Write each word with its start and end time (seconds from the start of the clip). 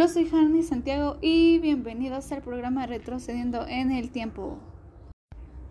Yo 0.00 0.08
soy 0.08 0.30
Hanny 0.32 0.62
Santiago 0.62 1.18
y 1.20 1.58
bienvenidos 1.58 2.32
al 2.32 2.40
programa 2.40 2.86
Retrocediendo 2.86 3.66
en 3.68 3.92
el 3.92 4.10
Tiempo. 4.10 4.56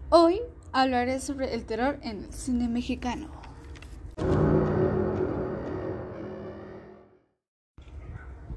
Hoy 0.10 0.40
hablaré 0.72 1.20
sobre 1.20 1.56
el 1.56 1.66
terror 1.66 1.98
en 2.04 2.26
el 2.26 2.32
cine 2.32 2.68
mexicano. 2.68 3.32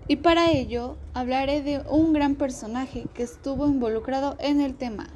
Y 0.09 0.17
para 0.17 0.51
ello 0.51 0.99
hablaré 1.15 1.63
de 1.63 1.83
un 1.89 2.13
gran 2.13 2.35
personaje 2.35 3.07
que 3.15 3.23
estuvo 3.23 3.67
involucrado 3.67 4.37
en 4.41 4.61
el 4.61 4.75
tema. 4.75 5.07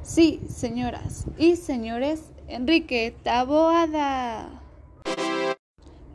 Sí, 0.00 0.40
señoras 0.48 1.26
y 1.36 1.56
señores, 1.56 2.32
Enrique 2.48 3.14
Taboada. 3.22 4.62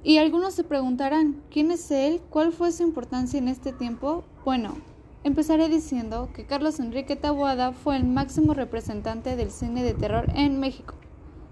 Y 0.05 0.17
algunos 0.17 0.53
se 0.53 0.66
preguntarán, 0.66 1.41
¿quién 1.49 1.71
es 1.71 1.89
él? 1.89 2.21
¿Cuál 2.30 2.52
fue 2.52 2.73
su 2.73 2.84
importancia 2.84 3.38
en 3.38 3.48
este 3.48 3.71
tiempo? 3.71 4.26
Bueno, 4.43 4.76
empezaré 5.23 5.70
diciendo 5.70 6.27
que 6.35 6.45
Carlos 6.45 6.81
Enrique 6.81 7.16
Taboada 7.16 7.71
fue 7.71 7.95
el 7.95 8.03
máximo 8.03 8.53
representante 8.53 9.38
del 9.38 9.49
cine 9.49 9.81
de 9.81 9.93
terror 9.93 10.29
en 10.35 10.59
México. 10.59 10.95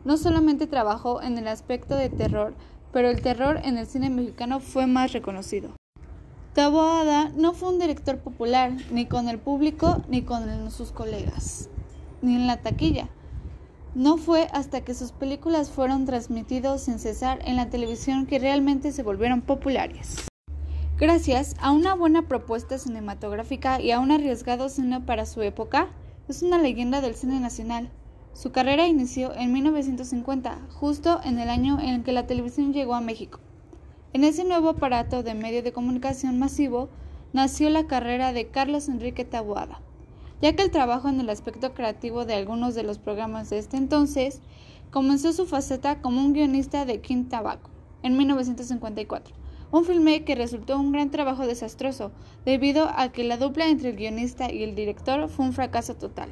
No 0.03 0.17
solamente 0.17 0.67
trabajó 0.67 1.21
en 1.21 1.37
el 1.37 1.47
aspecto 1.47 1.95
de 1.95 2.09
terror, 2.09 2.53
pero 2.91 3.09
el 3.09 3.21
terror 3.21 3.61
en 3.63 3.77
el 3.77 3.87
cine 3.87 4.09
mexicano 4.09 4.59
fue 4.59 4.85
más 4.85 5.13
reconocido. 5.13 5.69
Taboada 6.53 7.29
no 7.29 7.53
fue 7.53 7.69
un 7.69 7.79
director 7.79 8.19
popular, 8.19 8.73
ni 8.91 9.05
con 9.05 9.29
el 9.29 9.39
público, 9.39 10.03
ni 10.09 10.23
con 10.23 10.71
sus 10.71 10.91
colegas, 10.91 11.69
ni 12.21 12.35
en 12.35 12.47
la 12.47 12.57
taquilla 12.57 13.07
no 13.93 14.15
fue 14.15 14.47
hasta 14.53 14.81
que 14.81 14.93
sus 14.93 15.11
películas 15.11 15.69
fueron 15.69 16.05
transmitidos 16.05 16.81
sin 16.81 16.97
cesar 16.97 17.39
en 17.45 17.57
la 17.57 17.69
televisión 17.69 18.25
que 18.25 18.39
realmente 18.39 18.93
se 18.93 19.03
volvieron 19.03 19.41
populares. 19.41 20.15
Gracias 20.97 21.55
a 21.59 21.71
una 21.71 21.93
buena 21.93 22.27
propuesta 22.27 22.77
cinematográfica 22.77 23.81
y 23.81 23.91
a 23.91 23.99
un 23.99 24.11
arriesgado 24.11 24.69
cine 24.69 25.01
para 25.01 25.25
su 25.25 25.41
época, 25.41 25.89
es 26.29 26.41
una 26.41 26.57
leyenda 26.57 27.01
del 27.01 27.15
cine 27.15 27.39
nacional. 27.39 27.89
Su 28.33 28.51
carrera 28.51 28.87
inició 28.87 29.33
en 29.35 29.51
1950, 29.51 30.59
justo 30.69 31.19
en 31.25 31.39
el 31.39 31.49
año 31.49 31.79
en 31.81 32.03
que 32.03 32.13
la 32.13 32.27
televisión 32.27 32.71
llegó 32.71 32.95
a 32.95 33.01
México. 33.01 33.39
En 34.13 34.23
ese 34.23 34.45
nuevo 34.45 34.69
aparato 34.69 35.21
de 35.21 35.33
medio 35.33 35.63
de 35.63 35.73
comunicación 35.73 36.39
masivo 36.39 36.89
nació 37.33 37.69
la 37.69 37.87
carrera 37.87 38.31
de 38.31 38.47
Carlos 38.47 38.87
Enrique 38.87 39.25
Taboada 39.25 39.81
ya 40.41 40.55
que 40.55 40.63
el 40.63 40.71
trabajo 40.71 41.07
en 41.07 41.19
el 41.19 41.29
aspecto 41.29 41.73
creativo 41.73 42.25
de 42.25 42.33
algunos 42.33 42.75
de 42.75 42.83
los 42.83 42.97
programas 42.97 43.49
de 43.49 43.59
este 43.59 43.77
entonces 43.77 44.41
comenzó 44.89 45.33
su 45.33 45.45
faceta 45.45 46.01
como 46.01 46.21
un 46.21 46.33
guionista 46.33 46.85
de 46.85 46.99
King 46.99 47.25
Tabaco 47.25 47.69
en 48.03 48.17
1954, 48.17 49.35
un 49.71 49.85
filme 49.85 50.23
que 50.23 50.35
resultó 50.35 50.77
un 50.79 50.91
gran 50.91 51.11
trabajo 51.11 51.47
desastroso 51.47 52.11
debido 52.45 52.89
a 52.95 53.11
que 53.11 53.23
la 53.23 53.37
dupla 53.37 53.67
entre 53.67 53.89
el 53.89 53.95
guionista 53.95 54.51
y 54.51 54.63
el 54.63 54.75
director 54.75 55.29
fue 55.29 55.45
un 55.45 55.53
fracaso 55.53 55.95
total. 55.95 56.29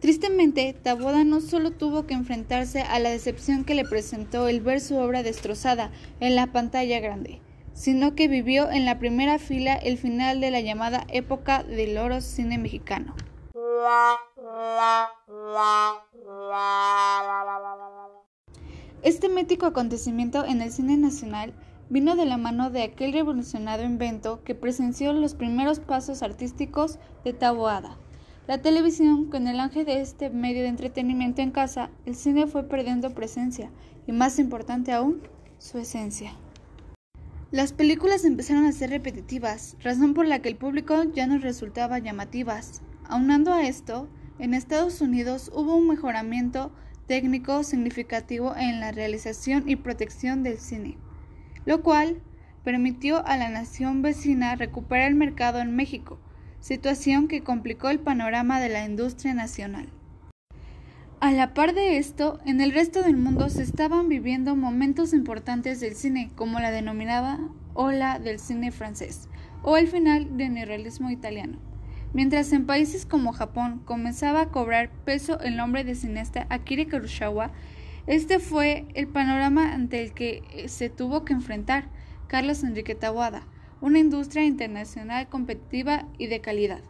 Tristemente, 0.00 0.72
Taboada 0.72 1.24
no 1.24 1.42
solo 1.42 1.72
tuvo 1.72 2.06
que 2.06 2.14
enfrentarse 2.14 2.80
a 2.80 2.98
la 2.98 3.10
decepción 3.10 3.64
que 3.64 3.74
le 3.74 3.84
presentó 3.84 4.48
el 4.48 4.62
ver 4.62 4.80
su 4.80 4.96
obra 4.96 5.22
destrozada 5.22 5.90
en 6.20 6.36
la 6.36 6.46
pantalla 6.46 7.00
grande, 7.00 7.42
sino 7.72 8.14
que 8.14 8.28
vivió 8.28 8.70
en 8.70 8.84
la 8.84 8.98
primera 8.98 9.38
fila 9.38 9.74
el 9.74 9.98
final 9.98 10.40
de 10.40 10.50
la 10.50 10.60
llamada 10.60 11.06
época 11.08 11.62
del 11.62 11.96
oro 11.98 12.20
cine 12.20 12.58
mexicano. 12.58 13.14
Este 19.02 19.28
mítico 19.28 19.66
acontecimiento 19.66 20.44
en 20.44 20.60
el 20.60 20.70
cine 20.70 20.96
nacional 20.96 21.54
vino 21.88 22.16
de 22.16 22.26
la 22.26 22.36
mano 22.36 22.70
de 22.70 22.82
aquel 22.82 23.12
revolucionado 23.12 23.82
invento 23.82 24.42
que 24.44 24.54
presenció 24.54 25.12
los 25.12 25.34
primeros 25.34 25.80
pasos 25.80 26.22
artísticos 26.22 26.98
de 27.24 27.32
Taboada. 27.32 27.96
La 28.46 28.62
televisión, 28.62 29.26
con 29.30 29.46
el 29.48 29.60
ángel 29.60 29.86
de 29.86 30.00
este 30.00 30.30
medio 30.30 30.62
de 30.62 30.68
entretenimiento 30.68 31.40
en 31.40 31.50
casa, 31.50 31.90
el 32.04 32.14
cine 32.14 32.46
fue 32.46 32.64
perdiendo 32.64 33.14
presencia 33.14 33.70
y, 34.06 34.12
más 34.12 34.38
importante 34.38 34.92
aún, 34.92 35.22
su 35.58 35.78
esencia. 35.78 36.32
Las 37.52 37.72
películas 37.72 38.24
empezaron 38.24 38.64
a 38.64 38.70
ser 38.70 38.90
repetitivas, 38.90 39.76
razón 39.82 40.14
por 40.14 40.24
la 40.24 40.38
que 40.38 40.48
el 40.48 40.56
público 40.56 41.02
ya 41.12 41.26
no 41.26 41.36
resultaba 41.38 41.98
llamativas. 41.98 42.80
Aunando 43.08 43.52
a 43.52 43.66
esto, 43.66 44.08
en 44.38 44.54
Estados 44.54 45.00
Unidos 45.00 45.50
hubo 45.52 45.74
un 45.74 45.88
mejoramiento 45.88 46.70
técnico 47.08 47.64
significativo 47.64 48.54
en 48.56 48.78
la 48.78 48.92
realización 48.92 49.68
y 49.68 49.74
protección 49.74 50.44
del 50.44 50.58
cine, 50.58 50.96
lo 51.66 51.82
cual 51.82 52.22
permitió 52.62 53.26
a 53.26 53.36
la 53.36 53.48
nación 53.48 54.00
vecina 54.00 54.54
recuperar 54.54 55.08
el 55.08 55.16
mercado 55.16 55.58
en 55.58 55.74
México, 55.74 56.20
situación 56.60 57.26
que 57.26 57.42
complicó 57.42 57.90
el 57.90 57.98
panorama 57.98 58.60
de 58.60 58.68
la 58.68 58.84
industria 58.84 59.34
nacional. 59.34 59.88
A 61.22 61.32
la 61.32 61.52
par 61.52 61.74
de 61.74 61.98
esto, 61.98 62.40
en 62.46 62.62
el 62.62 62.72
resto 62.72 63.02
del 63.02 63.18
mundo 63.18 63.50
se 63.50 63.62
estaban 63.62 64.08
viviendo 64.08 64.56
momentos 64.56 65.12
importantes 65.12 65.78
del 65.78 65.94
cine, 65.94 66.30
como 66.34 66.60
la 66.60 66.70
denominada 66.70 67.38
ola 67.74 68.18
del 68.18 68.38
cine 68.38 68.72
francés, 68.72 69.28
o 69.62 69.76
el 69.76 69.86
final 69.86 70.38
del 70.38 70.54
neorrealismo 70.54 71.10
italiano. 71.10 71.58
Mientras 72.14 72.50
en 72.54 72.64
países 72.64 73.04
como 73.04 73.34
Japón 73.34 73.82
comenzaba 73.84 74.40
a 74.40 74.48
cobrar 74.48 74.90
peso 75.04 75.38
el 75.40 75.58
nombre 75.58 75.84
de 75.84 75.94
cineasta 75.94 76.46
Akira 76.48 76.86
Kurosawa, 76.90 77.52
este 78.06 78.38
fue 78.38 78.86
el 78.94 79.06
panorama 79.06 79.74
ante 79.74 80.02
el 80.02 80.14
que 80.14 80.64
se 80.68 80.88
tuvo 80.88 81.26
que 81.26 81.34
enfrentar 81.34 81.90
Carlos 82.28 82.64
Enrique 82.64 82.94
Tawada, 82.94 83.46
una 83.82 83.98
industria 83.98 84.44
internacional 84.44 85.28
competitiva 85.28 86.06
y 86.16 86.28
de 86.28 86.40
calidad 86.40 86.80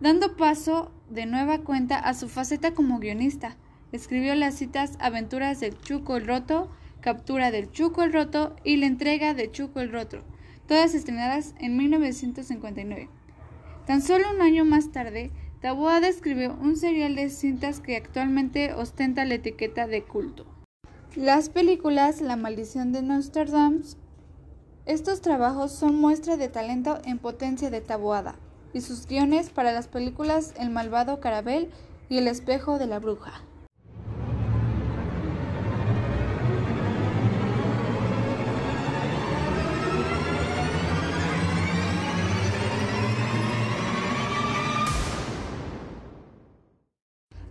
dando 0.00 0.36
paso 0.36 0.90
de 1.08 1.26
nueva 1.26 1.58
cuenta 1.58 1.98
a 1.98 2.14
su 2.14 2.28
faceta 2.28 2.74
como 2.74 2.98
guionista. 2.98 3.56
Escribió 3.92 4.34
las 4.34 4.56
citas 4.56 4.96
Aventuras 4.98 5.60
del 5.60 5.78
Chuco 5.80 6.16
el 6.16 6.26
Roto, 6.26 6.70
Captura 7.00 7.50
del 7.50 7.70
Chuco 7.70 8.02
el 8.02 8.12
Roto 8.12 8.56
y 8.64 8.76
La 8.76 8.86
entrega 8.86 9.34
de 9.34 9.50
Chuco 9.50 9.80
el 9.80 9.92
Roto, 9.92 10.22
todas 10.66 10.94
estrenadas 10.94 11.54
en 11.58 11.76
1959. 11.76 13.08
Tan 13.86 14.02
solo 14.02 14.24
un 14.34 14.40
año 14.40 14.64
más 14.64 14.90
tarde, 14.90 15.30
Taboada 15.60 16.08
escribió 16.08 16.54
un 16.60 16.76
serial 16.76 17.14
de 17.14 17.30
cintas 17.30 17.80
que 17.80 17.96
actualmente 17.96 18.72
ostenta 18.74 19.24
la 19.24 19.34
etiqueta 19.34 19.86
de 19.86 20.02
culto. 20.02 20.46
Las 21.14 21.48
películas 21.48 22.20
La 22.20 22.36
maldición 22.36 22.92
de 22.92 23.02
Nostradamus. 23.02 23.96
Estos 24.84 25.20
trabajos 25.20 25.72
son 25.72 25.94
muestra 25.94 26.36
de 26.36 26.48
talento 26.48 26.98
en 27.04 27.18
potencia 27.18 27.70
de 27.70 27.80
Taboada 27.80 28.36
y 28.74 28.82
sus 28.82 29.06
guiones 29.06 29.48
para 29.50 29.72
las 29.72 29.88
películas 29.88 30.52
El 30.58 30.70
malvado 30.70 31.20
Carabel 31.20 31.70
y 32.10 32.18
El 32.18 32.28
espejo 32.28 32.78
de 32.78 32.86
la 32.86 32.98
bruja. 32.98 33.42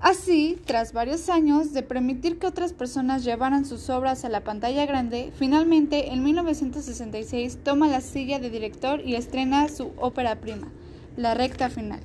Así, 0.03 0.59
tras 0.65 0.91
varios 0.91 1.29
años 1.29 1.71
de 1.71 1.81
permitir 1.81 2.37
que 2.37 2.45
otras 2.45 2.73
personas 2.73 3.23
llevaran 3.23 3.65
sus 3.65 3.89
obras 3.89 4.25
a 4.25 4.29
la 4.29 4.43
pantalla 4.43 4.85
grande, 4.85 5.31
finalmente 5.33 6.11
en 6.11 6.23
1966 6.23 7.59
toma 7.63 7.87
la 7.87 8.01
silla 8.01 8.37
de 8.39 8.49
director 8.49 8.99
y 8.99 9.15
estrena 9.15 9.69
su 9.69 9.93
ópera 9.97 10.41
prima, 10.41 10.67
la 11.15 11.33
recta 11.33 11.69
final. 11.69 12.01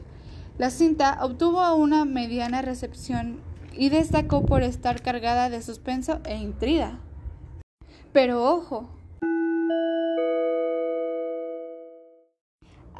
La 0.59 0.71
cinta 0.71 1.19
obtuvo 1.23 1.75
una 1.77 2.05
mediana 2.05 2.63
recepción 2.63 3.41
y 3.73 3.91
destacó 3.91 4.45
por 4.45 4.63
estar 4.63 5.03
cargada 5.03 5.51
de 5.51 5.63
suspenso 5.63 6.21
e 6.25 6.37
intriga. 6.37 6.99
Pero 8.13 8.45
ojo, 8.45 8.89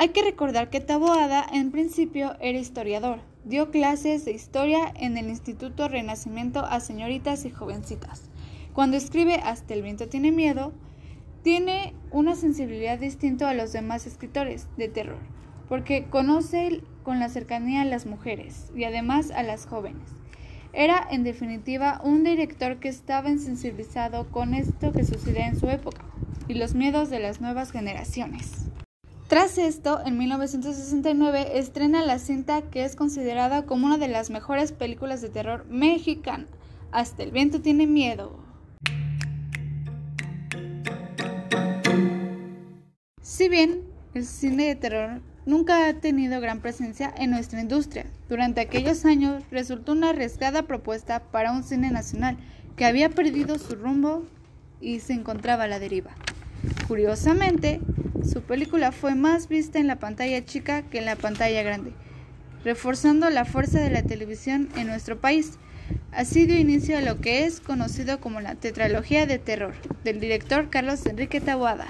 Hay 0.01 0.11
que 0.11 0.23
recordar 0.23 0.71
que 0.71 0.79
Taboada 0.79 1.45
en 1.53 1.73
principio 1.73 2.37
era 2.39 2.57
historiador. 2.57 3.19
Dio 3.45 3.73
clases 3.73 4.25
de 4.25 4.31
historia 4.31 4.93
en 4.95 5.19
el 5.19 5.29
Instituto 5.29 5.89
Renacimiento 5.89 6.65
a 6.65 6.79
señoritas 6.79 7.45
y 7.45 7.51
jovencitas. 7.51 8.31
Cuando 8.75 8.97
escribe 8.97 9.41
Hasta 9.43 9.75
el 9.75 9.83
viento 9.83 10.09
tiene 10.09 10.31
miedo, 10.31 10.73
tiene 11.43 11.95
una 12.13 12.37
sensibilidad 12.37 13.01
distinta 13.01 13.51
a 13.51 13.55
los 13.55 13.73
demás 13.73 14.07
escritores 14.07 14.69
de 14.77 14.87
terror 14.87 15.19
porque 15.69 16.07
conoce 16.11 16.83
con 17.03 17.21
la 17.21 17.29
cercanía 17.29 17.83
a 17.83 17.85
las 17.85 18.07
mujeres 18.07 18.71
y 18.75 18.85
además 18.85 19.31
a 19.31 19.43
las 19.43 19.67
jóvenes. 19.67 20.09
Era, 20.73 21.07
en 21.11 21.25
definitiva, 21.25 22.01
un 22.05 22.25
director 22.25 22.79
que 22.79 22.89
estaba 22.89 23.31
insensibilizado 23.31 24.31
con 24.31 24.55
esto 24.55 24.93
que 24.93 25.05
sucedía 25.05 25.47
en 25.47 25.59
su 25.59 25.69
época 25.69 26.05
y 26.47 26.55
los 26.55 26.75
miedos 26.75 27.11
de 27.11 27.21
las 27.21 27.41
nuevas 27.41 27.73
generaciones. 27.73 28.69
Tras 29.29 29.59
esto, 29.59 30.01
en 30.07 30.17
1969 30.17 31.59
estrena 31.59 32.03
la 32.03 32.19
cinta 32.19 32.63
que 32.63 32.85
es 32.85 32.97
considerada 32.97 33.67
como 33.67 33.87
una 33.87 33.99
de 33.99 34.09
las 34.09 34.31
mejores 34.31 34.73
películas 34.73 35.21
de 35.21 35.29
terror 35.29 35.67
mexicana, 35.69 36.47
Hasta 36.91 37.23
el 37.23 37.33
viento 37.33 37.61
tiene 37.61 37.87
miedo. 37.87 38.39
Si 43.21 43.51
bien 43.51 43.83
el 44.15 44.25
cine 44.25 44.65
de 44.65 44.77
terror 44.77 45.21
nunca 45.49 45.89
ha 45.89 45.95
tenido 45.95 46.43
gran 46.43 46.61
presencia 46.61 47.13
en 47.17 47.31
nuestra 47.31 47.63
industria. 47.63 48.05
Durante 48.29 48.61
aquellos 48.61 49.07
años 49.07 49.43
resultó 49.51 49.93
una 49.93 50.11
arriesgada 50.11 50.65
propuesta 50.65 51.21
para 51.21 51.53
un 51.53 51.65
cine 51.65 51.91
nacional 51.91 52.37
que 52.77 52.85
había 52.85 53.09
perdido 53.09 53.59
su 53.59 53.75
rumbo 53.75 54.27
y 54.79 55.01
se 55.01 55.15
encontraba 55.15 55.65
a 55.65 55.67
la 55.67 55.79
deriva. 55.79 56.11
Curiosamente, 56.87 57.81
su 58.31 58.43
película 58.43 58.93
fue 58.93 59.15
más 59.15 59.49
vista 59.49 59.79
en 59.79 59.87
la 59.87 59.99
pantalla 59.99 60.45
chica 60.45 60.83
que 60.83 60.99
en 60.99 61.07
la 61.07 61.17
pantalla 61.17 61.63
grande, 61.63 61.93
reforzando 62.63 63.31
la 63.31 63.47
fuerza 63.47 63.81
de 63.81 63.91
la 63.91 64.03
televisión 64.03 64.69
en 64.77 64.87
nuestro 64.87 65.19
país. 65.19 65.53
Así 66.13 66.45
dio 66.45 66.59
inicio 66.59 66.99
a 66.99 67.01
lo 67.01 67.23
que 67.23 67.47
es 67.47 67.61
conocido 67.61 68.21
como 68.21 68.43
la 68.43 68.55
tetralogía 68.55 69.25
de 69.25 69.39
terror 69.39 69.73
del 70.05 70.21
director 70.21 70.69
Carlos 70.69 71.07
Enrique 71.07 71.41
Taboada. 71.41 71.87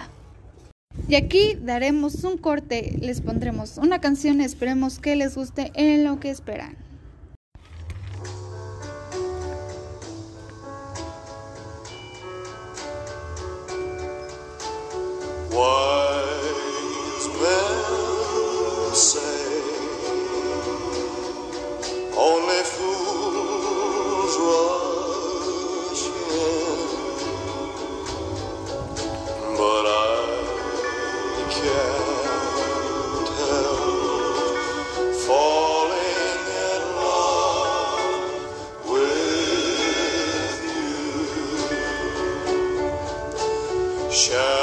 Y 1.07 1.15
aquí 1.15 1.57
daremos 1.61 2.25
un 2.25 2.39
corte, 2.39 2.97
les 3.01 3.21
pondremos 3.21 3.79
una 3.79 4.01
canción, 4.01 4.41
esperemos 4.41 4.99
que 4.99 5.17
les 5.17 5.35
guste 5.37 5.71
en 5.75 6.05
lo 6.05 6.19
que 6.21 6.31
esperan. 6.31 6.77
Share. 44.19 44.58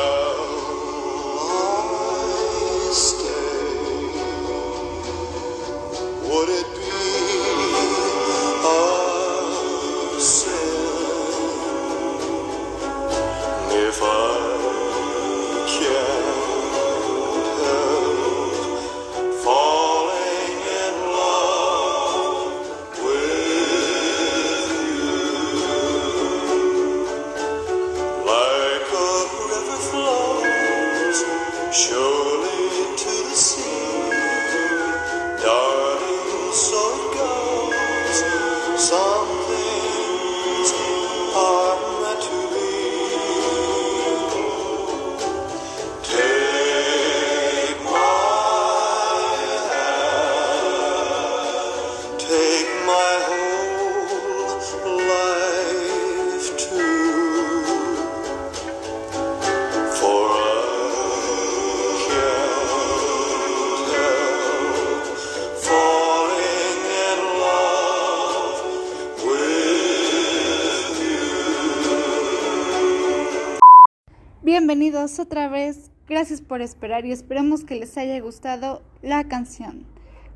Bienvenidos 74.45 75.17
otra 75.17 75.49
vez, 75.49 75.89
gracias 76.07 76.39
por 76.39 76.61
esperar 76.61 77.03
y 77.03 77.11
esperemos 77.11 77.63
que 77.63 77.77
les 77.77 77.97
haya 77.97 78.19
gustado 78.19 78.83
la 79.01 79.23
canción. 79.23 79.87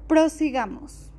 Prosigamos. 0.07 1.11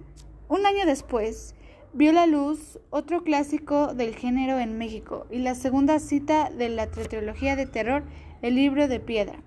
Un 0.48 0.66
año 0.66 0.84
después, 0.84 1.54
vio 1.92 2.12
la 2.12 2.26
luz 2.26 2.80
otro 2.90 3.22
clásico 3.22 3.94
del 3.94 4.16
género 4.16 4.58
en 4.58 4.76
México 4.76 5.28
y 5.30 5.38
la 5.38 5.54
segunda 5.54 6.00
cita 6.00 6.50
de 6.50 6.68
la 6.68 6.90
trilogía 6.90 7.54
de 7.54 7.66
terror, 7.66 8.02
El 8.42 8.56
libro 8.56 8.88
de 8.88 8.98
piedra, 8.98 9.38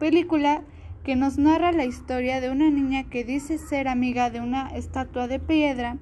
película 0.00 0.62
que 1.04 1.16
nos 1.16 1.36
narra 1.36 1.72
la 1.72 1.84
historia 1.84 2.40
de 2.40 2.48
una 2.48 2.70
niña 2.70 3.10
que 3.10 3.24
dice 3.24 3.58
ser 3.58 3.88
amiga 3.88 4.30
de 4.30 4.40
una 4.40 4.70
estatua 4.70 5.28
de 5.28 5.38
piedra 5.38 5.98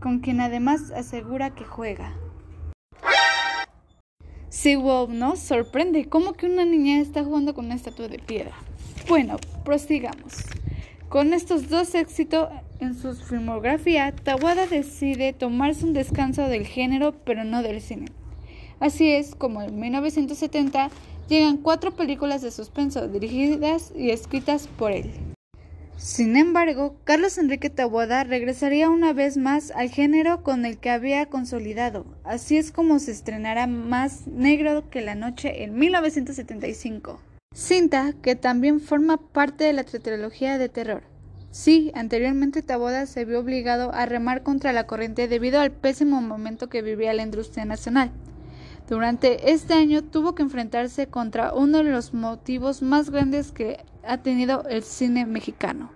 con 0.00 0.20
quien 0.20 0.40
además 0.40 0.92
asegura 0.92 1.54
que 1.54 1.64
juega. 1.64 2.21
Sí, 4.52 4.76
wow, 4.76 5.08
¿no? 5.08 5.36
Sorprende. 5.36 6.10
¿Cómo 6.10 6.34
que 6.34 6.44
una 6.44 6.66
niña 6.66 7.00
está 7.00 7.24
jugando 7.24 7.54
con 7.54 7.64
una 7.64 7.74
estatua 7.74 8.06
de 8.08 8.18
piedra? 8.18 8.52
Bueno, 9.08 9.38
prosigamos. 9.64 10.44
Con 11.08 11.32
estos 11.32 11.70
dos 11.70 11.94
éxitos 11.94 12.50
en 12.78 12.94
su 12.94 13.14
filmografía, 13.14 14.12
Tawada 14.12 14.66
decide 14.66 15.32
tomarse 15.32 15.86
un 15.86 15.94
descanso 15.94 16.48
del 16.48 16.66
género, 16.66 17.14
pero 17.24 17.44
no 17.44 17.62
del 17.62 17.80
cine. 17.80 18.12
Así 18.78 19.10
es 19.10 19.34
como 19.34 19.62
en 19.62 19.80
1970 19.80 20.90
llegan 21.30 21.56
cuatro 21.56 21.92
películas 21.92 22.42
de 22.42 22.50
suspenso 22.50 23.08
dirigidas 23.08 23.90
y 23.96 24.10
escritas 24.10 24.68
por 24.68 24.92
él. 24.92 25.31
Sin 26.02 26.36
embargo, 26.36 26.96
Carlos 27.04 27.38
Enrique 27.38 27.70
Taboada 27.70 28.24
regresaría 28.24 28.90
una 28.90 29.12
vez 29.12 29.36
más 29.36 29.70
al 29.70 29.88
género 29.88 30.42
con 30.42 30.66
el 30.66 30.78
que 30.78 30.90
había 30.90 31.26
consolidado. 31.26 32.04
Así 32.24 32.56
es 32.56 32.72
como 32.72 32.98
se 32.98 33.12
estrenará 33.12 33.68
Más 33.68 34.26
Negro 34.26 34.90
que 34.90 35.00
la 35.00 35.14
Noche 35.14 35.62
en 35.62 35.78
1975. 35.78 37.20
Cinta 37.54 38.14
que 38.20 38.34
también 38.34 38.80
forma 38.80 39.16
parte 39.16 39.62
de 39.62 39.74
la 39.74 39.84
tetralogía 39.84 40.58
de 40.58 40.68
terror. 40.68 41.04
Sí, 41.52 41.92
anteriormente 41.94 42.62
Taboada 42.62 43.06
se 43.06 43.24
vio 43.24 43.38
obligado 43.38 43.94
a 43.94 44.04
remar 44.04 44.42
contra 44.42 44.72
la 44.72 44.88
corriente 44.88 45.28
debido 45.28 45.60
al 45.60 45.70
pésimo 45.70 46.20
momento 46.20 46.68
que 46.68 46.82
vivía 46.82 47.14
la 47.14 47.22
industria 47.22 47.64
nacional. 47.64 48.10
Durante 48.88 49.52
este 49.52 49.74
año 49.74 50.02
tuvo 50.02 50.34
que 50.34 50.42
enfrentarse 50.42 51.06
contra 51.06 51.54
uno 51.54 51.78
de 51.78 51.92
los 51.92 52.12
motivos 52.12 52.82
más 52.82 53.10
grandes 53.10 53.52
que 53.52 53.78
ha 54.06 54.18
tenido 54.22 54.64
el 54.68 54.82
cine 54.82 55.26
mexicano. 55.26 55.90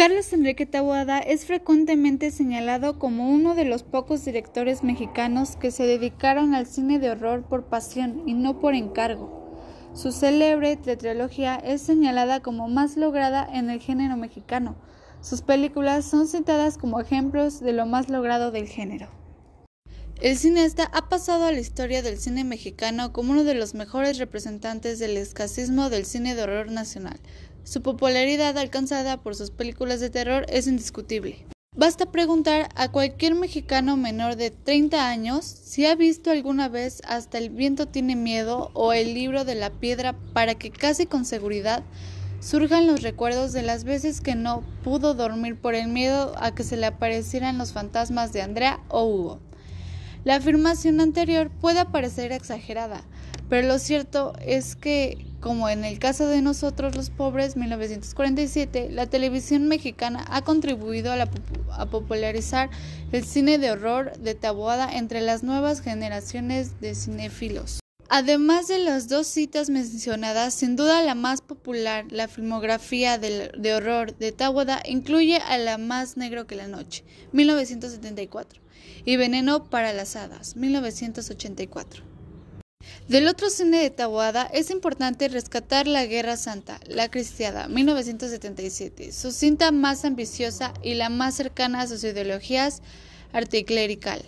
Carlos 0.00 0.32
Enrique 0.32 0.64
Taboada 0.64 1.18
es 1.18 1.44
frecuentemente 1.44 2.30
señalado 2.30 2.98
como 2.98 3.28
uno 3.28 3.54
de 3.54 3.66
los 3.66 3.82
pocos 3.82 4.24
directores 4.24 4.82
mexicanos 4.82 5.56
que 5.56 5.70
se 5.70 5.82
dedicaron 5.82 6.54
al 6.54 6.64
cine 6.64 6.98
de 6.98 7.10
horror 7.10 7.42
por 7.42 7.64
pasión 7.64 8.22
y 8.26 8.32
no 8.32 8.60
por 8.60 8.74
encargo. 8.74 9.58
Su 9.92 10.10
célebre 10.10 10.76
tetralogía 10.76 11.56
es 11.56 11.82
señalada 11.82 12.40
como 12.40 12.66
más 12.66 12.96
lograda 12.96 13.46
en 13.52 13.68
el 13.68 13.78
género 13.78 14.16
mexicano. 14.16 14.76
Sus 15.20 15.42
películas 15.42 16.06
son 16.06 16.26
citadas 16.26 16.78
como 16.78 16.98
ejemplos 16.98 17.60
de 17.60 17.74
lo 17.74 17.84
más 17.84 18.08
logrado 18.08 18.52
del 18.52 18.68
género. 18.68 19.19
El 20.20 20.36
cineasta 20.36 20.90
ha 20.92 21.08
pasado 21.08 21.46
a 21.46 21.52
la 21.52 21.60
historia 21.60 22.02
del 22.02 22.18
cine 22.18 22.44
mexicano 22.44 23.10
como 23.10 23.32
uno 23.32 23.42
de 23.42 23.54
los 23.54 23.72
mejores 23.72 24.18
representantes 24.18 24.98
del 24.98 25.16
escasismo 25.16 25.88
del 25.88 26.04
cine 26.04 26.34
de 26.34 26.42
horror 26.42 26.70
nacional. 26.70 27.18
Su 27.64 27.80
popularidad 27.80 28.58
alcanzada 28.58 29.22
por 29.22 29.34
sus 29.34 29.50
películas 29.50 29.98
de 30.00 30.10
terror 30.10 30.44
es 30.50 30.66
indiscutible. 30.66 31.46
Basta 31.74 32.12
preguntar 32.12 32.68
a 32.74 32.92
cualquier 32.92 33.34
mexicano 33.34 33.96
menor 33.96 34.36
de 34.36 34.50
30 34.50 35.08
años 35.08 35.46
si 35.46 35.86
ha 35.86 35.94
visto 35.94 36.30
alguna 36.30 36.68
vez 36.68 37.00
hasta 37.06 37.38
el 37.38 37.48
viento 37.48 37.88
tiene 37.88 38.14
miedo 38.14 38.70
o 38.74 38.92
el 38.92 39.14
libro 39.14 39.46
de 39.46 39.54
la 39.54 39.70
piedra 39.70 40.14
para 40.34 40.54
que 40.54 40.70
casi 40.70 41.06
con 41.06 41.24
seguridad 41.24 41.82
surjan 42.40 42.86
los 42.86 43.00
recuerdos 43.00 43.54
de 43.54 43.62
las 43.62 43.84
veces 43.84 44.20
que 44.20 44.34
no 44.34 44.64
pudo 44.84 45.14
dormir 45.14 45.58
por 45.58 45.74
el 45.74 45.88
miedo 45.88 46.34
a 46.36 46.54
que 46.54 46.62
se 46.62 46.76
le 46.76 46.84
aparecieran 46.84 47.56
los 47.56 47.72
fantasmas 47.72 48.34
de 48.34 48.42
Andrea 48.42 48.80
o 48.90 49.06
Hugo. 49.06 49.49
La 50.22 50.36
afirmación 50.36 51.00
anterior 51.00 51.50
puede 51.50 51.86
parecer 51.86 52.30
exagerada, 52.32 53.02
Pero 53.48 53.66
lo 53.66 53.78
cierto 53.78 54.34
es 54.44 54.76
que, 54.76 55.26
como 55.40 55.70
en 55.70 55.84
el 55.84 55.98
caso 55.98 56.26
de 56.28 56.42
nosotros 56.42 56.94
los 56.94 57.08
pobres, 57.08 57.56
1947, 57.56 58.90
la 58.90 59.06
televisión 59.06 59.66
mexicana 59.66 60.24
ha 60.28 60.42
contribuido 60.42 61.10
a, 61.10 61.16
la, 61.16 61.30
a 61.72 61.86
popularizar 61.86 62.68
el 63.12 63.24
cine 63.24 63.56
de 63.56 63.70
horror 63.70 64.12
de 64.18 64.34
Taboada 64.34 64.92
entre 64.92 65.22
las 65.22 65.42
nuevas 65.42 65.80
generaciones 65.80 66.80
de 66.82 66.94
cinéfilos. 66.94 67.80
Además 68.12 68.68
de 68.68 68.78
las 68.78 69.08
dos 69.08 69.26
citas 69.26 69.70
mencionadas, 69.70 70.52
sin 70.52 70.76
duda 70.76 71.00
la 71.00 71.14
más 71.14 71.40
popular, 71.40 72.04
la 72.10 72.28
filmografía 72.28 73.18
de, 73.18 73.52
de 73.56 73.74
horror 73.74 74.18
de 74.18 74.32
Tawada, 74.32 74.82
incluye 74.84 75.36
a 75.36 75.56
La 75.58 75.78
más 75.78 76.16
negro 76.16 76.46
que 76.46 76.56
la 76.56 76.66
noche, 76.66 77.04
1974, 77.32 78.60
y 79.04 79.16
Veneno 79.16 79.70
para 79.70 79.92
las 79.92 80.16
hadas, 80.16 80.56
1984. 80.56 82.04
Del 83.08 83.28
otro 83.28 83.50
cine 83.50 83.82
de 83.82 83.90
Tawada 83.90 84.44
es 84.52 84.70
importante 84.70 85.28
rescatar 85.28 85.86
La 85.86 86.06
Guerra 86.06 86.36
Santa, 86.36 86.80
La 86.86 87.10
Cristiada, 87.10 87.68
1977, 87.68 89.12
su 89.12 89.32
cinta 89.32 89.72
más 89.72 90.04
ambiciosa 90.04 90.72
y 90.82 90.94
la 90.94 91.08
más 91.08 91.34
cercana 91.34 91.82
a 91.82 91.86
sus 91.86 92.04
ideologías 92.04 92.82
articlerical. 93.32 94.22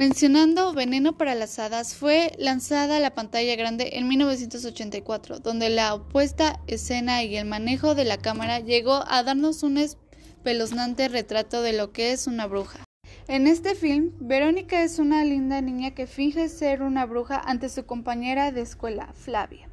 Mencionando 0.00 0.72
Veneno 0.74 1.18
para 1.18 1.34
las 1.34 1.58
Hadas, 1.58 1.96
fue 1.96 2.32
lanzada 2.38 3.00
la 3.00 3.16
pantalla 3.16 3.56
grande 3.56 3.90
en 3.94 4.06
1984, 4.06 5.40
donde 5.40 5.70
la 5.70 5.92
opuesta 5.92 6.60
escena 6.68 7.24
y 7.24 7.36
el 7.36 7.46
manejo 7.46 7.96
de 7.96 8.04
la 8.04 8.18
cámara 8.18 8.60
llegó 8.60 9.02
a 9.08 9.24
darnos 9.24 9.64
un 9.64 9.76
espeluznante 9.76 11.08
retrato 11.08 11.62
de 11.62 11.72
lo 11.72 11.90
que 11.90 12.12
es 12.12 12.28
una 12.28 12.46
bruja. 12.46 12.87
En 13.28 13.46
este 13.46 13.74
film, 13.74 14.12
Verónica 14.20 14.82
es 14.82 14.98
una 14.98 15.22
linda 15.22 15.60
niña 15.60 15.90
que 15.90 16.06
finge 16.06 16.48
ser 16.48 16.80
una 16.80 17.04
bruja 17.04 17.38
ante 17.38 17.68
su 17.68 17.84
compañera 17.84 18.52
de 18.52 18.62
escuela, 18.62 19.12
Flavia. 19.12 19.68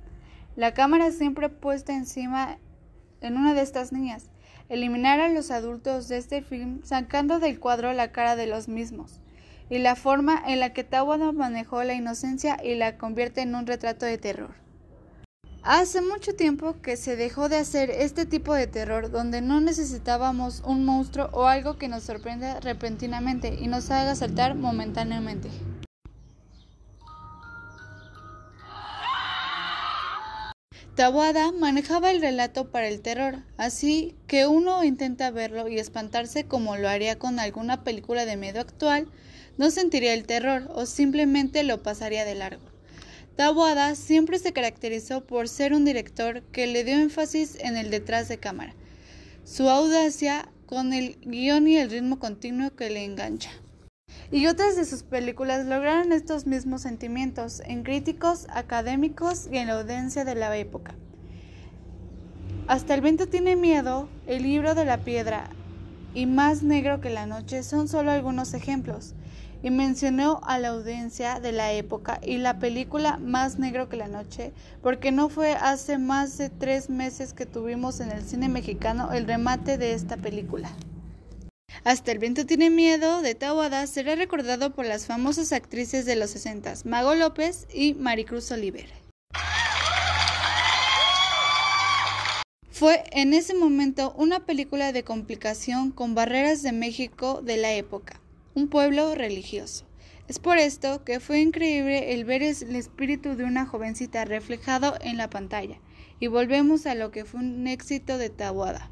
La 0.57 0.74
cámara 0.74 1.09
siempre 1.12 1.47
puesta 1.47 1.95
encima 1.95 2.57
en 3.21 3.38
una 3.38 3.53
de 3.53 3.62
estas 3.62 3.93
niñas. 3.93 4.29
Eliminar 4.67 5.21
a 5.21 5.29
los 5.29 5.51
adultos 5.51 6.09
de 6.09 6.17
este 6.17 6.41
film 6.41 6.81
sacando 6.83 7.39
del 7.39 7.57
cuadro 7.57 7.93
la 7.93 8.12
cara 8.12 8.35
de 8.35 8.45
los 8.45 8.67
mismos 8.67 9.21
y 9.69 9.77
la 9.77 9.95
forma 9.95 10.38
en 10.45 10.59
la 10.59 10.74
que 10.74 10.83
Tawada 10.83 11.31
manejó 11.31 11.81
la 11.85 11.93
inocencia 11.93 12.57
y 12.62 12.75
la 12.75 12.97
convierte 12.97 13.39
en 13.39 13.55
un 13.55 13.65
retrato 13.65 14.05
de 14.05 14.17
terror. 14.17 14.64
Hace 15.67 16.00
mucho 16.00 16.36
tiempo 16.36 16.79
que 16.79 16.95
se 16.95 17.15
dejó 17.15 17.50
de 17.50 17.57
hacer 17.57 17.89
este 17.89 18.27
tipo 18.27 18.53
de 18.53 18.67
terror 18.67 19.10
donde 19.10 19.41
no 19.41 19.62
necesitábamos 19.62 20.62
un 20.63 20.86
monstruo 20.86 21.27
o 21.31 21.48
algo 21.48 21.79
que 21.79 21.88
nos 21.88 22.03
sorprenda 22.03 22.60
repentinamente 22.60 23.57
y 23.60 23.65
nos 23.65 23.89
haga 23.89 24.13
saltar 24.13 24.53
momentáneamente. 24.53 25.50
Tawada 30.93 31.51
manejaba 31.51 32.12
el 32.12 32.22
relato 32.22 32.69
para 32.69 32.88
el 32.88 33.01
terror, 33.01 33.38
así 33.57 34.15
que 34.27 34.45
uno 34.45 34.84
intenta 34.84 35.31
verlo 35.31 35.67
y 35.67 35.79
espantarse 35.79 36.45
como 36.45 36.77
lo 36.77 36.88
haría 36.88 37.17
con 37.17 37.39
alguna 37.39 37.84
película 37.84 38.25
de 38.25 38.38
miedo 38.38 38.62
actual, 38.62 39.07
no 39.57 39.72
sentiría 39.72 40.13
el 40.13 40.27
terror 40.27 40.69
o 40.75 40.86
simplemente 40.86 41.63
lo 41.63 41.81
pasaría 41.81 42.24
de 42.24 42.36
largo. 42.36 42.75
Taboada 43.35 43.95
siempre 43.95 44.39
se 44.39 44.53
caracterizó 44.53 45.25
por 45.25 45.49
ser 45.49 45.73
un 45.73 45.83
director 45.83 46.41
que 46.53 46.67
le 46.67 46.85
dio 46.85 46.95
énfasis 46.95 47.57
en 47.59 47.75
el 47.75 47.89
detrás 47.89 48.29
de 48.29 48.37
cámara, 48.37 48.73
su 49.43 49.67
audacia 49.69 50.47
con 50.67 50.93
el 50.93 51.17
guion 51.21 51.67
y 51.67 51.75
el 51.75 51.89
ritmo 51.89 52.17
continuo 52.17 52.73
que 52.77 52.89
le 52.89 53.03
engancha. 53.03 53.49
Y 54.31 54.47
otras 54.47 54.77
de 54.77 54.85
sus 54.85 55.03
películas 55.03 55.65
lograron 55.65 56.13
estos 56.13 56.47
mismos 56.47 56.83
sentimientos 56.83 57.61
en 57.65 57.83
críticos, 57.83 58.47
académicos 58.49 59.49
y 59.51 59.57
en 59.57 59.67
la 59.67 59.81
audiencia 59.81 60.23
de 60.23 60.35
la 60.35 60.55
época. 60.55 60.95
Hasta 62.67 62.93
el 62.93 63.01
viento 63.01 63.27
tiene 63.27 63.57
miedo, 63.57 64.07
el 64.27 64.43
libro 64.43 64.75
de 64.75 64.85
la 64.85 64.99
piedra 64.99 65.49
y 66.13 66.25
Más 66.25 66.63
negro 66.63 67.01
que 67.01 67.09
la 67.09 67.25
noche 67.25 67.63
son 67.63 67.89
solo 67.89 68.11
algunos 68.11 68.53
ejemplos 68.53 69.13
y 69.65 69.72
mencionó 69.72 70.41
a 70.43 70.60
la 70.60 70.67
audiencia 70.67 71.39
de 71.39 71.51
la 71.51 71.74
época 71.74 72.22
y 72.24 72.38
la 72.38 72.60
película 72.60 73.17
Más 73.17 73.57
negro 73.57 73.89
que 73.89 73.98
la 73.98 74.07
noche, 74.07 74.53
porque 74.84 75.12
no 75.12 75.27
fue 75.27 75.53
hace 75.53 75.98
más 75.98 76.38
de 76.38 76.51
tres 76.51 76.88
meses 76.91 77.34
que 77.34 77.48
tuvimos 77.48 78.00
en 78.00 78.12
el 78.12 78.24
cine 78.24 78.48
mexicano 78.48 79.12
el 79.12 79.25
remate 79.25 79.79
de 79.79 79.93
esta 79.93 80.17
película. 80.17 80.72
Hasta 81.84 82.12
el 82.12 82.19
viento 82.19 82.45
tiene 82.45 82.69
miedo 82.69 83.24
de 83.24 83.34
Tawada 83.34 83.88
será 83.88 84.13
recordado 84.13 84.75
por 84.75 84.86
las 84.86 85.07
famosas 85.07 85.51
actrices 85.51 86.05
de 86.05 86.15
los 86.15 86.29
60, 86.29 86.72
Mago 86.84 87.15
López 87.15 87.65
y 87.74 87.95
Maricruz 87.95 88.51
Oliver. 88.51 88.88
Fue 92.69 93.03
en 93.13 93.34
ese 93.34 93.55
momento 93.55 94.13
una 94.15 94.41
película 94.41 94.91
de 94.91 95.03
complicación 95.03 95.89
con 95.89 96.13
barreras 96.13 96.62
de 96.62 96.72
México 96.72 97.41
de 97.41 97.57
la 97.57 97.74
época 97.74 98.22
un 98.55 98.69
pueblo 98.69 99.13
religioso. 99.15 99.85
Es 100.27 100.39
por 100.39 100.57
esto 100.57 101.03
que 101.03 101.19
fue 101.19 101.41
increíble 101.41 102.13
el 102.13 102.24
ver 102.24 102.41
el 102.41 102.75
espíritu 102.75 103.35
de 103.35 103.43
una 103.43 103.65
jovencita 103.65 104.25
reflejado 104.25 104.95
en 105.01 105.17
la 105.17 105.29
pantalla. 105.29 105.77
Y 106.19 106.27
volvemos 106.27 106.85
a 106.85 106.95
lo 106.95 107.12
que 107.12 107.25
fue 107.25 107.41
un 107.41 107.67
éxito 107.67 108.17
de 108.17 108.29
Tawada. 108.29 108.89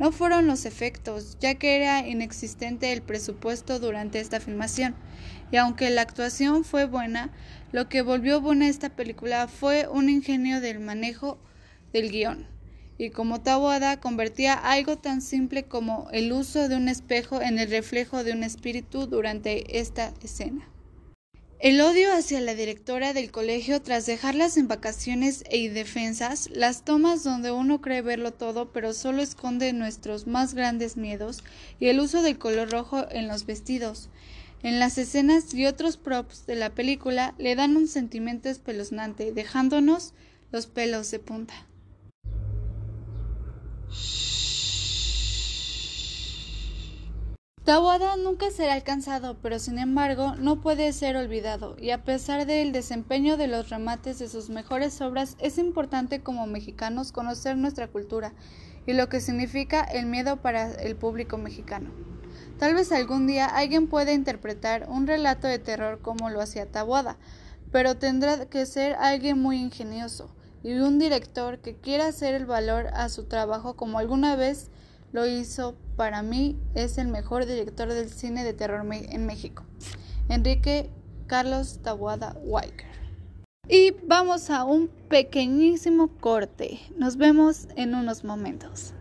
No 0.00 0.10
fueron 0.10 0.48
los 0.48 0.66
efectos, 0.66 1.38
ya 1.40 1.54
que 1.54 1.76
era 1.76 2.06
inexistente 2.06 2.92
el 2.92 3.00
presupuesto 3.00 3.78
durante 3.78 4.18
esta 4.18 4.40
filmación. 4.40 4.96
Y 5.52 5.56
aunque 5.56 5.88
la 5.90 6.02
actuación 6.02 6.64
fue 6.64 6.84
buena, 6.84 7.30
lo 7.70 7.88
que 7.88 8.02
volvió 8.02 8.40
buena 8.40 8.68
esta 8.68 8.90
película 8.90 9.46
fue 9.46 9.86
un 9.88 10.10
ingenio 10.10 10.60
del 10.60 10.80
manejo 10.80 11.38
del 11.92 12.10
guion 12.10 12.53
y 12.98 13.10
como 13.10 13.40
Tawada 13.40 14.00
convertía 14.00 14.54
algo 14.54 14.96
tan 14.96 15.20
simple 15.20 15.64
como 15.64 16.08
el 16.12 16.32
uso 16.32 16.68
de 16.68 16.76
un 16.76 16.88
espejo 16.88 17.42
en 17.42 17.58
el 17.58 17.70
reflejo 17.70 18.24
de 18.24 18.32
un 18.32 18.44
espíritu 18.44 19.06
durante 19.06 19.78
esta 19.78 20.12
escena. 20.22 20.68
El 21.60 21.80
odio 21.80 22.12
hacia 22.12 22.42
la 22.42 22.54
directora 22.54 23.14
del 23.14 23.30
colegio 23.30 23.80
tras 23.80 24.04
dejarlas 24.04 24.58
en 24.58 24.68
vacaciones 24.68 25.44
e 25.48 25.56
indefensas, 25.56 26.50
las 26.52 26.84
tomas 26.84 27.24
donde 27.24 27.52
uno 27.52 27.80
cree 27.80 28.02
verlo 28.02 28.32
todo 28.32 28.70
pero 28.70 28.92
solo 28.92 29.22
esconde 29.22 29.72
nuestros 29.72 30.26
más 30.26 30.52
grandes 30.52 30.98
miedos 30.98 31.42
y 31.80 31.86
el 31.86 32.00
uso 32.00 32.20
del 32.20 32.38
color 32.38 32.70
rojo 32.70 33.06
en 33.10 33.28
los 33.28 33.46
vestidos. 33.46 34.10
En 34.62 34.78
las 34.78 34.98
escenas 34.98 35.54
y 35.54 35.64
otros 35.64 35.96
props 35.96 36.44
de 36.46 36.56
la 36.56 36.70
película 36.70 37.34
le 37.38 37.54
dan 37.54 37.76
un 37.76 37.88
sentimiento 37.88 38.48
espeluznante, 38.48 39.32
dejándonos 39.32 40.12
los 40.52 40.66
pelos 40.66 41.10
de 41.10 41.18
punta. 41.18 41.54
Tawada 47.64 48.18
nunca 48.18 48.50
será 48.50 48.74
alcanzado, 48.74 49.38
pero 49.40 49.58
sin 49.58 49.78
embargo 49.78 50.34
no 50.36 50.60
puede 50.60 50.92
ser 50.92 51.16
olvidado, 51.16 51.76
y 51.80 51.92
a 51.92 52.04
pesar 52.04 52.44
del 52.44 52.72
desempeño 52.72 53.38
de 53.38 53.46
los 53.46 53.70
remates 53.70 54.18
de 54.18 54.28
sus 54.28 54.50
mejores 54.50 55.00
obras, 55.00 55.38
es 55.40 55.56
importante 55.56 56.20
como 56.20 56.46
mexicanos 56.46 57.10
conocer 57.10 57.56
nuestra 57.56 57.88
cultura 57.88 58.34
y 58.86 58.92
lo 58.92 59.08
que 59.08 59.22
significa 59.22 59.82
el 59.82 60.04
miedo 60.04 60.42
para 60.42 60.72
el 60.72 60.94
público 60.94 61.38
mexicano. 61.38 61.88
Tal 62.58 62.74
vez 62.74 62.92
algún 62.92 63.26
día 63.26 63.46
alguien 63.46 63.88
pueda 63.88 64.12
interpretar 64.12 64.86
un 64.90 65.06
relato 65.06 65.46
de 65.46 65.58
terror 65.58 66.00
como 66.02 66.28
lo 66.28 66.42
hacía 66.42 66.70
Tawada, 66.70 67.16
pero 67.72 67.96
tendrá 67.96 68.44
que 68.44 68.66
ser 68.66 68.94
alguien 68.96 69.40
muy 69.40 69.56
ingenioso 69.56 70.28
y 70.64 70.72
un 70.72 70.98
director 70.98 71.58
que 71.58 71.76
quiera 71.76 72.08
hacer 72.08 72.34
el 72.34 72.46
valor 72.46 72.88
a 72.94 73.08
su 73.10 73.24
trabajo 73.24 73.74
como 73.74 73.98
alguna 73.98 74.34
vez 74.34 74.70
lo 75.12 75.26
hizo, 75.26 75.76
para 75.94 76.22
mí 76.22 76.58
es 76.74 76.98
el 76.98 77.06
mejor 77.06 77.46
director 77.46 77.92
del 77.92 78.10
cine 78.10 78.42
de 78.42 78.54
terror 78.54 78.84
en 78.90 79.26
México, 79.26 79.62
Enrique 80.28 80.90
Carlos 81.28 81.78
Tawada 81.82 82.34
Walker. 82.42 82.88
Y 83.68 83.92
vamos 84.06 84.50
a 84.50 84.64
un 84.64 84.88
pequeñísimo 85.08 86.08
corte. 86.08 86.80
Nos 86.98 87.16
vemos 87.16 87.68
en 87.76 87.94
unos 87.94 88.24
momentos. 88.24 88.92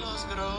las 0.00 0.26
gracias, 0.28 0.56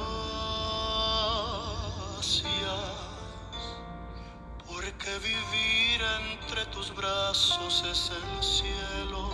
porque 4.68 5.20
vivir 5.20 6.02
entre 6.02 6.66
tus 6.68 6.94
brazos 6.96 7.84
es 7.90 8.12
el 8.12 8.44
cielo 8.44 9.30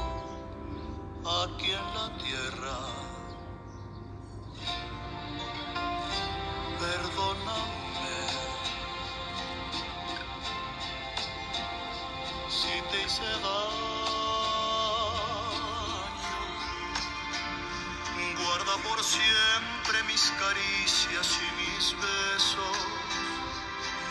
aquí 1.46 1.72
en 1.72 1.94
la 1.96 2.10
tierra. 2.18 2.78
Perdóname 6.80 8.18
si 12.50 12.82
te 12.92 12.98
hice 13.06 13.24
daño, 13.24 13.64
guarda 18.44 18.76
por 18.84 19.04
siempre 19.04 19.53
mis 20.24 20.32
caricias 20.32 21.38
y 21.38 21.48
mis 21.60 21.96
besos. 21.98 22.78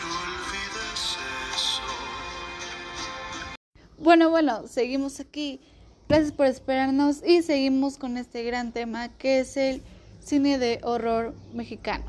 No 0.01 0.07
olvides 0.21 1.17
eso. 1.55 1.89
Bueno, 3.97 4.29
bueno, 4.29 4.67
seguimos 4.67 5.19
aquí. 5.19 5.59
Gracias 6.07 6.31
por 6.31 6.45
esperarnos 6.45 7.23
y 7.25 7.41
seguimos 7.41 7.97
con 7.97 8.17
este 8.17 8.43
gran 8.43 8.73
tema 8.73 9.09
que 9.09 9.39
es 9.39 9.57
el 9.57 9.81
cine 10.23 10.59
de 10.59 10.81
horror 10.83 11.33
mexicano. 11.51 12.05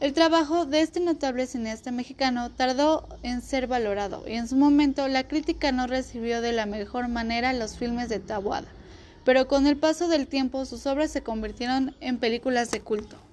El 0.00 0.14
trabajo 0.14 0.64
de 0.64 0.80
este 0.80 1.00
notable 1.00 1.46
cineasta 1.46 1.90
mexicano 1.90 2.50
tardó 2.52 3.06
en 3.22 3.42
ser 3.42 3.66
valorado 3.66 4.24
y 4.26 4.32
en 4.32 4.48
su 4.48 4.56
momento 4.56 5.08
la 5.08 5.28
crítica 5.28 5.72
no 5.72 5.86
recibió 5.86 6.40
de 6.40 6.52
la 6.52 6.64
mejor 6.64 7.08
manera 7.08 7.52
los 7.52 7.76
filmes 7.76 8.08
de 8.08 8.18
Tabuada, 8.18 8.68
pero 9.24 9.46
con 9.46 9.66
el 9.66 9.76
paso 9.76 10.08
del 10.08 10.26
tiempo 10.26 10.64
sus 10.64 10.86
obras 10.86 11.10
se 11.10 11.22
convirtieron 11.22 11.94
en 12.00 12.18
películas 12.18 12.70
de 12.70 12.80
culto. 12.80 13.25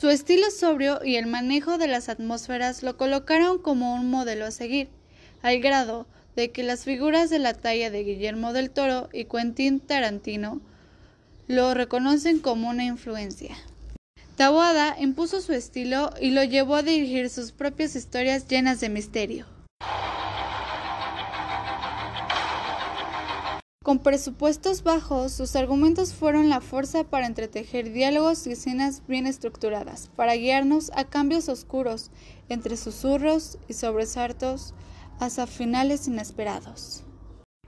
Su 0.00 0.10
estilo 0.10 0.52
sobrio 0.52 1.00
y 1.04 1.16
el 1.16 1.26
manejo 1.26 1.76
de 1.76 1.88
las 1.88 2.08
atmósferas 2.08 2.84
lo 2.84 2.96
colocaron 2.96 3.58
como 3.58 3.96
un 3.96 4.08
modelo 4.08 4.46
a 4.46 4.52
seguir, 4.52 4.88
al 5.42 5.58
grado 5.58 6.06
de 6.36 6.52
que 6.52 6.62
las 6.62 6.84
figuras 6.84 7.30
de 7.30 7.40
la 7.40 7.52
talla 7.52 7.90
de 7.90 8.04
Guillermo 8.04 8.52
del 8.52 8.70
Toro 8.70 9.08
y 9.12 9.24
Quentin 9.24 9.80
Tarantino 9.80 10.60
lo 11.48 11.74
reconocen 11.74 12.38
como 12.38 12.68
una 12.68 12.84
influencia. 12.84 13.56
Tawada 14.36 14.94
impuso 15.00 15.40
su 15.40 15.52
estilo 15.52 16.12
y 16.20 16.30
lo 16.30 16.44
llevó 16.44 16.76
a 16.76 16.84
dirigir 16.84 17.28
sus 17.28 17.50
propias 17.50 17.96
historias 17.96 18.46
llenas 18.46 18.78
de 18.78 18.90
misterio. 18.90 19.57
Con 23.88 24.00
presupuestos 24.00 24.82
bajos, 24.82 25.32
sus 25.32 25.56
argumentos 25.56 26.12
fueron 26.12 26.50
la 26.50 26.60
fuerza 26.60 27.04
para 27.04 27.24
entretejer 27.24 27.90
diálogos 27.90 28.46
y 28.46 28.52
escenas 28.52 29.00
bien 29.08 29.26
estructuradas, 29.26 30.10
para 30.14 30.34
guiarnos 30.34 30.92
a 30.94 31.04
cambios 31.04 31.48
oscuros, 31.48 32.10
entre 32.50 32.76
susurros 32.76 33.56
y 33.66 33.72
sobresaltos, 33.72 34.74
hasta 35.20 35.46
finales 35.46 36.06
inesperados. 36.06 37.02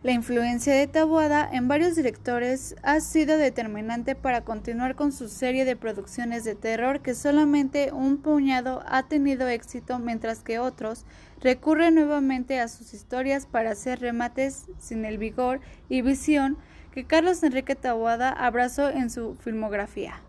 La 0.02 0.12
influencia 0.12 0.73
de 0.73 0.87
Tabuada 0.87 1.47
en 1.52 1.69
varios 1.69 1.95
directores 1.95 2.75
ha 2.83 3.00
sido 3.00 3.37
determinante 3.37 4.14
para 4.14 4.47
continuar 4.47 4.97
con 4.97 5.12
su 5.12 5.28
serie 5.28 5.66
de 5.66 5.76
producciones 5.76 6.42
de 6.42 6.54
terror 6.54 7.00
que 7.00 7.14
solamente 7.14 7.92
un 7.92 8.16
puñado 8.16 8.83
ha 8.87 9.09
tenido 9.09 9.47
éxito 9.47 9.99
mientras 9.99 10.42
que 10.42 10.59
otros 10.59 11.04
recurren 11.42 11.97
nuevamente 11.97 12.61
a 12.61 12.69
sus 12.69 12.95
historias 12.95 13.45
para 13.45 13.73
hacer 13.73 14.00
remates 14.00 14.69
sin 14.78 15.04
el 15.04 15.19
vigor 15.19 15.61
y 15.90 16.00
visión 16.00 16.57
que 16.92 17.04
Carlos 17.04 17.42
Enrique 17.42 17.75
Tabuada 17.75 18.30
abrazó 18.30 18.88
en 18.88 19.11
su 19.11 19.35
filmografía. 19.35 20.23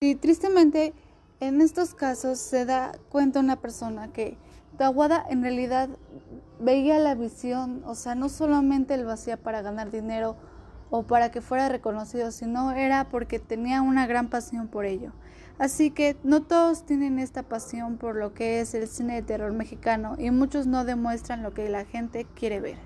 Y 0.00 0.14
tristemente, 0.14 0.94
en 1.40 1.60
estos 1.60 1.94
casos 1.94 2.38
se 2.38 2.66
da 2.66 2.92
cuenta 3.08 3.40
una 3.40 3.56
persona 3.56 4.12
que 4.12 4.36
Tabuada 4.78 5.24
en 5.28 5.42
realidad 5.42 5.90
veía 6.62 6.98
la 6.98 7.14
visión, 7.14 7.82
o 7.84 7.94
sea, 7.94 8.14
no 8.14 8.28
solamente 8.28 8.96
lo 8.96 9.10
hacía 9.10 9.36
para 9.36 9.62
ganar 9.62 9.90
dinero 9.90 10.36
o 10.90 11.02
para 11.04 11.30
que 11.30 11.40
fuera 11.40 11.68
reconocido, 11.68 12.30
sino 12.30 12.72
era 12.72 13.08
porque 13.08 13.38
tenía 13.38 13.82
una 13.82 14.06
gran 14.06 14.28
pasión 14.28 14.68
por 14.68 14.84
ello. 14.84 15.12
Así 15.58 15.90
que 15.90 16.16
no 16.22 16.42
todos 16.42 16.84
tienen 16.86 17.18
esta 17.18 17.42
pasión 17.42 17.96
por 17.96 18.16
lo 18.16 18.34
que 18.34 18.60
es 18.60 18.74
el 18.74 18.88
cine 18.88 19.14
de 19.14 19.22
terror 19.22 19.52
mexicano 19.52 20.16
y 20.18 20.30
muchos 20.30 20.66
no 20.66 20.84
demuestran 20.84 21.42
lo 21.42 21.52
que 21.52 21.68
la 21.68 21.84
gente 21.84 22.26
quiere 22.34 22.60
ver. 22.60 22.78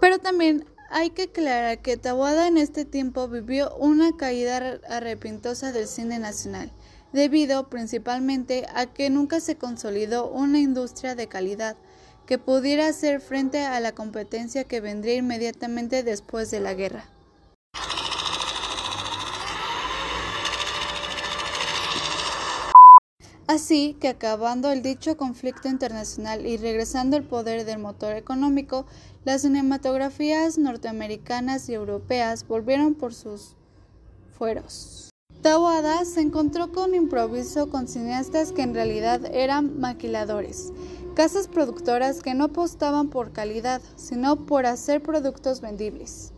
Pero 0.00 0.18
también 0.18 0.64
hay 0.90 1.10
que 1.10 1.22
aclarar 1.22 1.80
que 1.80 1.96
Tabuada 1.96 2.48
en 2.48 2.58
este 2.58 2.84
tiempo 2.84 3.28
vivió 3.28 3.74
una 3.76 4.16
caída 4.16 4.78
arrepintosa 4.90 5.72
del 5.72 5.86
cine 5.86 6.18
nacional, 6.18 6.70
debido 7.12 7.70
principalmente 7.70 8.66
a 8.74 8.86
que 8.86 9.08
nunca 9.08 9.40
se 9.40 9.56
consolidó 9.56 10.28
una 10.30 10.58
industria 10.58 11.14
de 11.14 11.28
calidad, 11.28 11.76
que 12.26 12.38
pudiera 12.38 12.88
hacer 12.88 13.20
frente 13.20 13.64
a 13.64 13.78
la 13.80 13.92
competencia 13.92 14.64
que 14.64 14.80
vendría 14.80 15.16
inmediatamente 15.16 16.02
después 16.02 16.50
de 16.50 16.60
la 16.60 16.74
guerra. 16.74 17.04
Así 23.48 23.96
que 24.00 24.08
acabando 24.08 24.70
el 24.70 24.82
dicho 24.82 25.16
conflicto 25.16 25.68
internacional 25.68 26.46
y 26.46 26.56
regresando 26.56 27.18
el 27.18 27.24
poder 27.24 27.66
del 27.66 27.80
motor 27.80 28.16
económico, 28.16 28.86
las 29.24 29.42
cinematografías 29.42 30.56
norteamericanas 30.56 31.68
y 31.68 31.74
europeas 31.74 32.46
volvieron 32.48 32.94
por 32.94 33.12
sus 33.12 33.56
fueros. 34.38 35.10
Tawada 35.42 36.04
se 36.04 36.20
encontró 36.20 36.72
con 36.72 36.94
improviso 36.94 37.68
con 37.68 37.88
cineastas 37.88 38.52
que 38.52 38.62
en 38.62 38.74
realidad 38.74 39.24
eran 39.34 39.80
maquiladores, 39.80 40.72
casas 41.14 41.48
productoras 41.48 42.22
que 42.22 42.34
no 42.34 42.44
apostaban 42.44 43.08
por 43.08 43.32
calidad, 43.32 43.80
sino 43.96 44.46
por 44.46 44.66
hacer 44.66 45.02
productos 45.02 45.60
vendibles, 45.60 46.32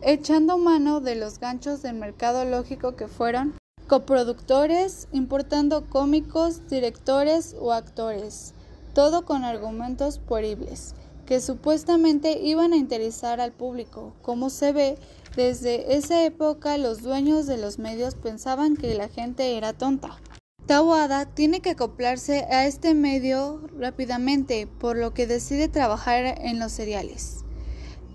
echando 0.00 0.58
mano 0.58 1.00
de 1.00 1.14
los 1.14 1.38
ganchos 1.38 1.82
del 1.82 1.94
mercado 1.94 2.44
lógico 2.44 2.96
que 2.96 3.08
fueron 3.08 3.54
coproductores, 3.86 5.08
importando 5.12 5.88
cómicos, 5.88 6.68
directores 6.68 7.54
o 7.58 7.72
actores, 7.72 8.54
todo 8.94 9.24
con 9.24 9.44
argumentos 9.44 10.18
poribles, 10.18 10.94
que 11.26 11.40
supuestamente 11.40 12.40
iban 12.40 12.72
a 12.72 12.76
interesar 12.76 13.40
al 13.40 13.52
público. 13.52 14.14
Como 14.22 14.50
se 14.50 14.72
ve, 14.72 14.98
desde 15.36 15.96
esa 15.96 16.24
época 16.24 16.78
los 16.78 17.02
dueños 17.02 17.46
de 17.46 17.58
los 17.58 17.78
medios 17.78 18.14
pensaban 18.14 18.76
que 18.76 18.94
la 18.94 19.08
gente 19.08 19.56
era 19.56 19.72
tonta. 19.72 20.18
Tawada 20.66 21.26
tiene 21.26 21.60
que 21.60 21.70
acoplarse 21.70 22.46
a 22.50 22.64
este 22.64 22.94
medio 22.94 23.60
rápidamente, 23.78 24.66
por 24.66 24.96
lo 24.96 25.12
que 25.12 25.26
decide 25.26 25.68
trabajar 25.68 26.40
en 26.40 26.58
los 26.58 26.72
cereales. 26.72 27.44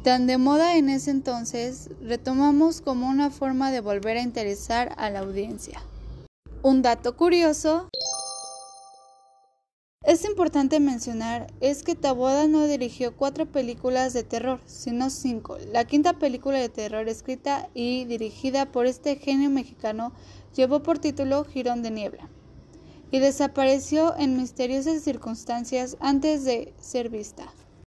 Tan 0.03 0.25
de 0.25 0.39
moda 0.39 0.75
en 0.75 0.89
ese 0.89 1.11
entonces, 1.11 1.91
retomamos 2.01 2.81
como 2.81 3.07
una 3.07 3.29
forma 3.29 3.71
de 3.71 3.81
volver 3.81 4.17
a 4.17 4.23
interesar 4.23 4.95
a 4.97 5.11
la 5.11 5.19
audiencia. 5.19 5.79
Un 6.63 6.81
dato 6.81 7.15
curioso 7.15 7.87
es 10.03 10.25
importante 10.25 10.79
mencionar 10.79 11.53
es 11.61 11.83
que 11.83 11.93
Taboada 11.93 12.47
no 12.47 12.65
dirigió 12.65 13.15
cuatro 13.15 13.45
películas 13.45 14.13
de 14.13 14.23
terror, 14.23 14.59
sino 14.65 15.11
cinco. 15.11 15.59
La 15.71 15.85
quinta 15.85 16.13
película 16.13 16.57
de 16.57 16.69
terror 16.69 17.07
escrita 17.09 17.69
y 17.75 18.05
dirigida 18.05 18.71
por 18.71 18.87
este 18.87 19.17
genio 19.17 19.51
mexicano 19.51 20.13
llevó 20.55 20.81
por 20.81 20.97
título 20.97 21.43
Girón 21.43 21.83
de 21.83 21.91
Niebla 21.91 22.27
y 23.11 23.19
desapareció 23.19 24.15
en 24.17 24.37
misteriosas 24.37 25.01
circunstancias 25.01 25.97
antes 25.99 26.45
de 26.45 26.73
ser 26.79 27.09
vista. 27.09 27.51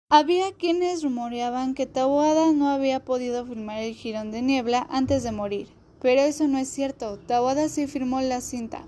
Había 0.08 0.52
quienes 0.52 1.02
rumoreaban 1.02 1.74
que 1.74 1.86
Taboada 1.86 2.52
no 2.52 2.68
había 2.68 3.04
podido 3.04 3.44
filmar 3.44 3.78
el 3.78 3.94
Girón 3.94 4.30
de 4.30 4.42
Niebla 4.42 4.86
antes 4.90 5.22
de 5.22 5.32
morir, 5.32 5.68
pero 6.00 6.20
eso 6.20 6.46
no 6.46 6.58
es 6.58 6.68
cierto. 6.68 7.18
Taboada 7.26 7.68
sí 7.68 7.86
filmó 7.86 8.20
la 8.20 8.40
cinta. 8.40 8.84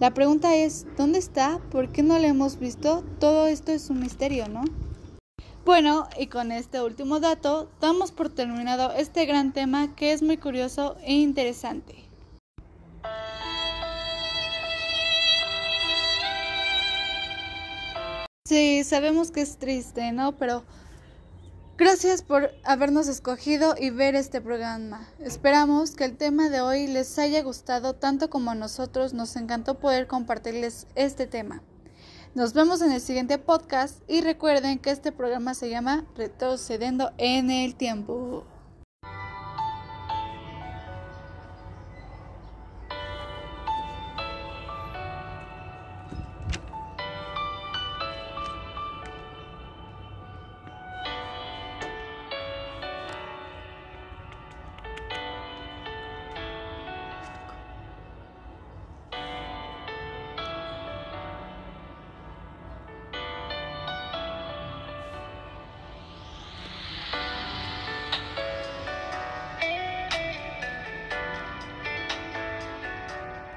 La 0.00 0.12
pregunta 0.12 0.56
es, 0.56 0.86
¿dónde 0.96 1.20
está? 1.20 1.60
¿Por 1.70 1.92
qué 1.92 2.02
no 2.02 2.18
la 2.18 2.26
hemos 2.26 2.58
visto? 2.58 3.04
Todo 3.20 3.46
esto 3.46 3.70
es 3.70 3.90
un 3.90 4.00
misterio, 4.00 4.48
¿no? 4.48 4.64
Bueno, 5.64 6.08
y 6.18 6.26
con 6.26 6.50
este 6.50 6.82
último 6.82 7.20
dato, 7.20 7.70
damos 7.80 8.10
por 8.10 8.28
terminado 8.28 8.92
este 8.92 9.24
gran 9.24 9.52
tema 9.52 9.94
que 9.94 10.12
es 10.12 10.20
muy 10.20 10.36
curioso 10.36 10.96
e 11.04 11.14
interesante. 11.14 12.03
Sí, 18.46 18.84
sabemos 18.84 19.30
que 19.30 19.40
es 19.40 19.56
triste, 19.56 20.12
¿no? 20.12 20.36
Pero 20.36 20.64
gracias 21.78 22.20
por 22.20 22.50
habernos 22.62 23.08
escogido 23.08 23.74
y 23.80 23.88
ver 23.88 24.14
este 24.14 24.42
programa. 24.42 25.08
Esperamos 25.18 25.92
que 25.96 26.04
el 26.04 26.18
tema 26.18 26.50
de 26.50 26.60
hoy 26.60 26.86
les 26.86 27.18
haya 27.18 27.42
gustado 27.42 27.94
tanto 27.94 28.28
como 28.28 28.50
a 28.50 28.54
nosotros 28.54 29.14
nos 29.14 29.34
encantó 29.36 29.78
poder 29.78 30.06
compartirles 30.06 30.86
este 30.94 31.26
tema. 31.26 31.62
Nos 32.34 32.52
vemos 32.52 32.82
en 32.82 32.92
el 32.92 33.00
siguiente 33.00 33.38
podcast 33.38 34.02
y 34.10 34.20
recuerden 34.20 34.78
que 34.78 34.90
este 34.90 35.10
programa 35.10 35.54
se 35.54 35.70
llama 35.70 36.04
Retrocediendo 36.14 37.12
en 37.16 37.50
el 37.50 37.74
Tiempo. 37.74 38.44